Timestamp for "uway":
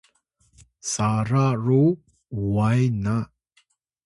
2.39-2.81